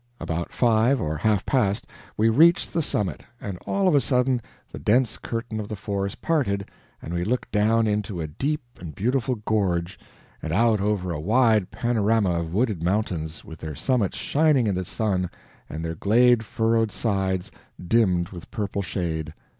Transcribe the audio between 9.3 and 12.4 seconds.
gorge and out over a wide panorama